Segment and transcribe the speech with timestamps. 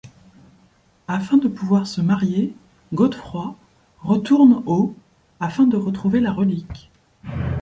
[1.07, 2.55] Afin de pouvoir se marier,
[2.91, 3.55] Godefroy
[4.01, 4.95] retourne au
[5.39, 6.89] afin de retrouver la relique.